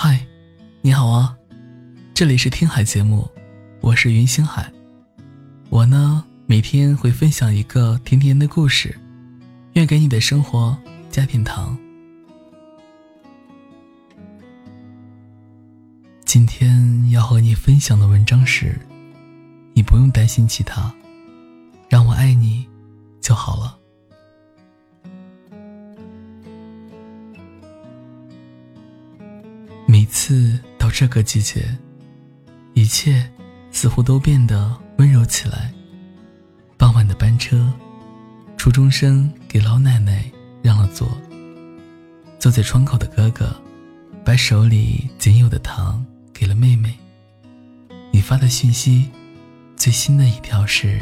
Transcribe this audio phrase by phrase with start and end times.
[0.00, 0.24] 嗨，
[0.80, 1.36] 你好啊，
[2.14, 3.28] 这里是听海节目，
[3.80, 4.72] 我是云星海。
[5.70, 8.96] 我呢，每天会分享一个甜甜的故事，
[9.72, 10.78] 愿给你的生活
[11.10, 11.76] 加点糖。
[16.24, 18.78] 今天要和你分享的文章是：
[19.74, 20.94] 你不用担心其他，
[21.88, 22.64] 让我爱你
[23.20, 23.76] 就好了。
[29.90, 31.66] 每次到这个季节，
[32.74, 33.26] 一切
[33.70, 35.72] 似乎都变得温柔起来。
[36.76, 37.72] 傍晚的班车，
[38.58, 40.30] 初中生给老奶奶
[40.62, 41.08] 让了座。
[42.38, 43.50] 坐在窗口的哥哥，
[44.22, 46.94] 把手里仅有的糖给了妹妹。
[48.12, 49.08] 你发的讯息，
[49.74, 51.00] 最新的一条是：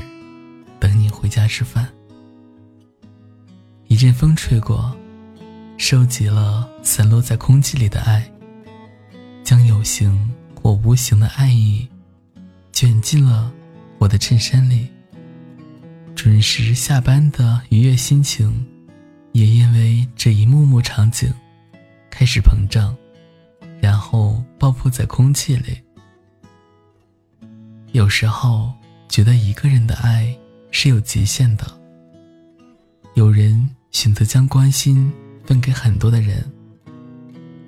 [0.79, 1.89] 等你回家吃饭。
[3.89, 4.97] 一阵风吹过，
[5.77, 8.31] 收集了散落在空气里的爱。
[9.47, 10.29] 将有形
[10.61, 11.87] 或无形的爱意
[12.73, 13.53] 卷进了
[13.97, 14.89] 我的衬衫里。
[16.17, 18.67] 准时下班的愉悦心情，
[19.31, 21.33] 也因为这一幕幕场景
[22.11, 22.97] 开始膨胀，
[23.81, 25.79] 然后爆破在空气里。
[27.93, 28.73] 有时候
[29.09, 30.37] 觉得一个人的爱
[30.73, 31.65] 是有极限的。
[33.15, 35.13] 有人选择将关心
[35.45, 36.45] 分给很多的人，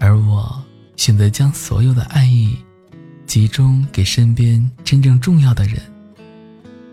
[0.01, 0.61] 而我。
[0.99, 2.59] 选择将所有的爱意
[3.25, 5.81] 集中给身边真正重要的人，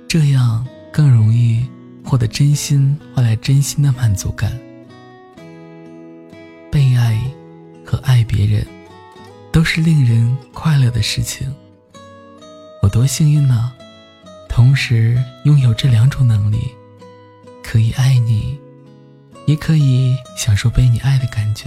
[0.08, 1.66] 这样更容易
[2.04, 4.58] 获得真心换来真心的满足感。
[6.72, 7.20] 被爱
[7.84, 8.66] 和爱别人
[9.52, 11.52] 都是令人快乐的事情。
[12.84, 13.74] 我多幸运呢，
[14.48, 16.60] 同时拥有这两种能力，
[17.64, 18.56] 可以爱你，
[19.48, 21.66] 也可以享受被你爱的感觉。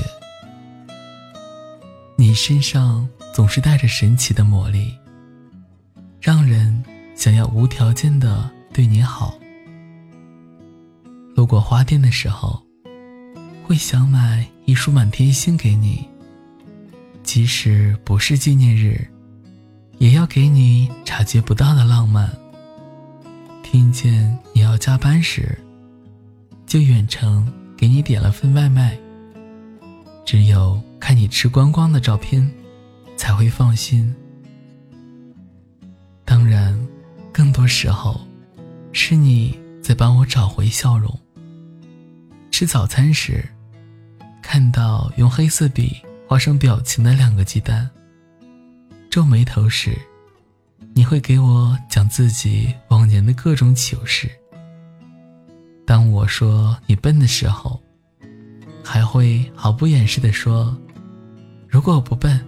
[2.21, 4.93] 你身上总是带着神奇的魔力，
[6.21, 6.83] 让人
[7.15, 9.39] 想要无条件的对你好。
[11.37, 12.61] 路过花店的时候，
[13.63, 16.05] 会想买一束满天星给你。
[17.23, 19.09] 即使不是纪念日，
[19.99, 22.29] 也要给你察觉不到的浪漫。
[23.63, 25.57] 听见你要加班时，
[26.67, 28.99] 就远程给你点了份外卖。
[30.27, 30.83] 只有。
[31.09, 32.47] 看你吃光光的照片，
[33.17, 34.15] 才会放心。
[36.23, 36.79] 当然，
[37.33, 38.21] 更多时候，
[38.93, 41.19] 是你在帮我找回笑容。
[42.51, 43.43] 吃早餐时，
[44.43, 47.89] 看到用黑色笔画上表情的两个鸡蛋，
[49.09, 49.97] 皱眉头时，
[50.93, 54.31] 你会给我讲自己往年的各种糗事。
[55.87, 57.83] 当我说你笨的时候，
[58.85, 60.79] 还会毫不掩饰地说。
[61.69, 62.41] 如果我不笨，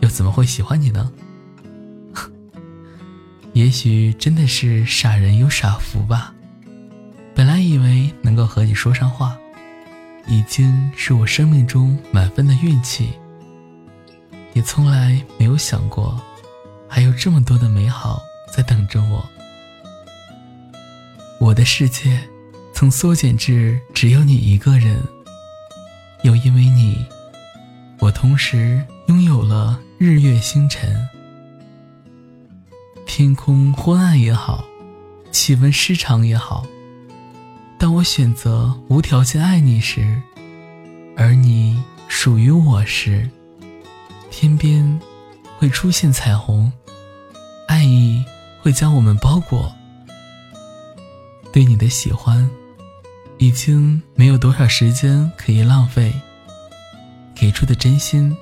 [0.00, 1.10] 又怎么会喜欢你呢？
[3.54, 6.32] 也许真的是傻人有傻福吧。
[7.34, 9.36] 本来以为能够和你说上话，
[10.26, 13.10] 已经是我生命中满分的运气。
[14.52, 16.20] 也从来没有想过，
[16.88, 19.26] 还有这么多的美好在等着我。
[21.40, 22.18] 我的世界，
[22.72, 25.02] 从缩减至只有你一个人，
[26.22, 27.06] 又因为你。
[27.98, 31.08] 我同时拥有了日月星辰，
[33.06, 34.64] 天空昏暗也好，
[35.32, 36.66] 气温失常也好。
[37.78, 40.20] 当我选择无条件爱你时，
[41.16, 43.28] 而你属于我时，
[44.30, 45.00] 天边
[45.58, 46.70] 会出现彩虹，
[47.66, 48.24] 爱意
[48.60, 49.74] 会将我们包裹。
[51.52, 52.48] 对你的喜欢，
[53.38, 56.12] 已经没有多少时间可以浪费。
[57.36, 58.34] 给出的真心，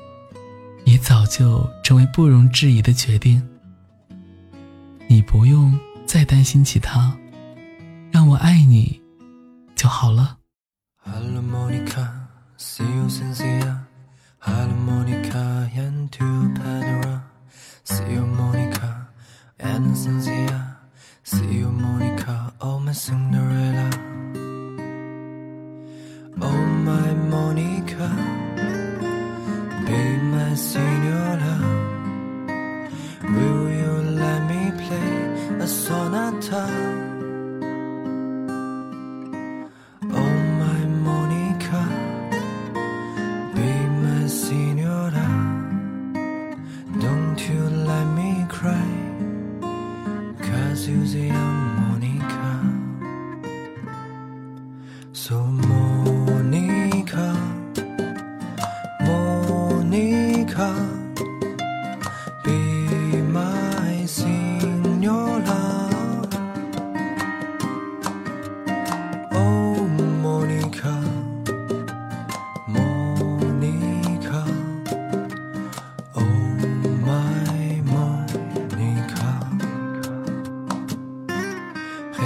[0.84, 3.42] 也早就成为不容置疑的决定。
[5.08, 7.14] 你不用再担心其他，
[8.10, 9.00] 让我爱你
[9.74, 10.38] 就好了。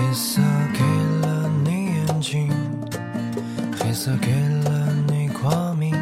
[0.08, 0.40] 黑色
[0.72, 0.80] 给
[1.20, 2.50] 了你眼睛，
[3.78, 4.32] 黑色给
[4.64, 5.94] 了你光明，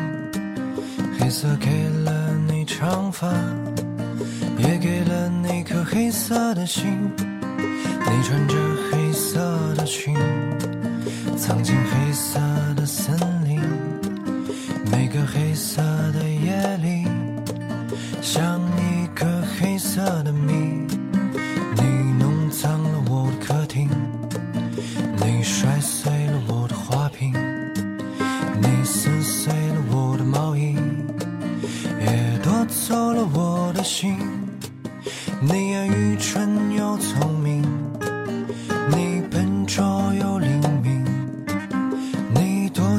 [1.18, 3.26] 黑色给了你长发，
[4.58, 7.10] 也给了你颗黑色的心。
[7.18, 8.54] 你穿着
[8.92, 10.14] 黑色的裙，
[11.36, 12.38] 藏进黑色
[12.76, 13.12] 的森
[13.44, 13.60] 林。
[14.88, 15.82] 每个黑色
[16.12, 17.08] 的夜里，
[18.22, 18.65] 想。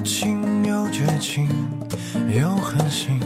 [0.07, 1.49] 情又绝情，
[2.33, 3.19] 又狠心。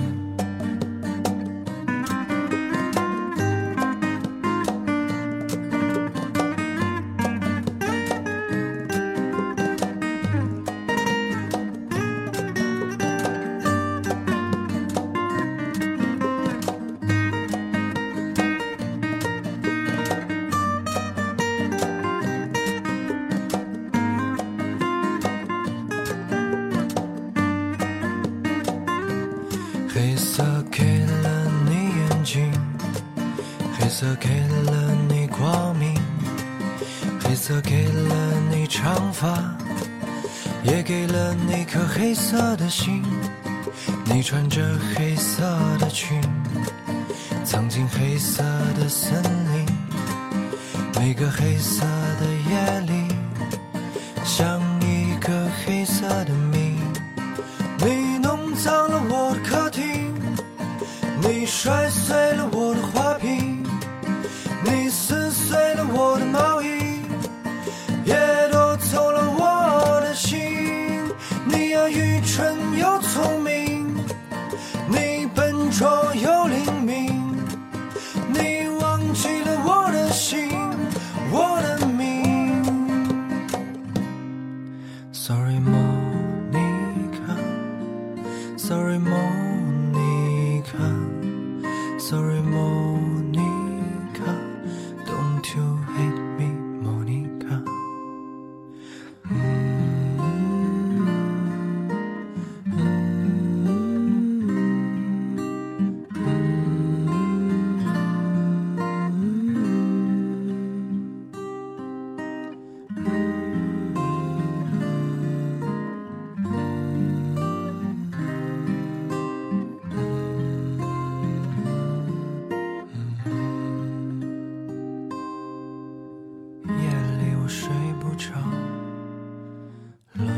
[29.94, 30.42] 黑色
[30.72, 32.50] 给了你眼睛，
[33.78, 35.94] 黑色给了你光明，
[37.20, 38.16] 黑色给了
[38.50, 39.38] 你长发，
[40.64, 43.04] 也给了你颗黑色的心。
[44.06, 44.62] 你穿着
[44.96, 45.44] 黑色
[45.78, 46.22] 的裙，
[47.44, 48.44] 藏进黑色
[48.80, 49.66] 的森林。
[50.96, 53.11] 每个黑色的夜里，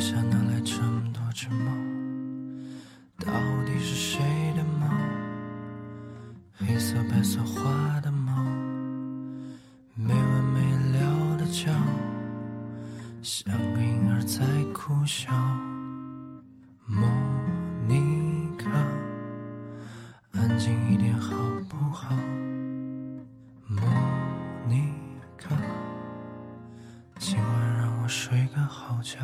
[0.04, 1.72] 下哪来这么多只猫？
[3.20, 3.32] 到
[3.66, 4.20] 底是谁
[4.54, 4.86] 的猫？
[6.58, 8.34] 黑色白色花的猫，
[9.96, 10.60] 没完没
[10.92, 11.72] 了的叫，
[13.22, 15.32] 像个婴儿在哭笑。
[16.86, 17.08] 莫
[17.88, 18.70] 妮卡，
[20.34, 21.34] 安静一点好
[21.70, 22.14] 不好？
[23.70, 23.80] 莫
[24.68, 24.92] 妮
[25.38, 25.56] 卡。
[27.18, 29.20] 今晚让我睡个好觉。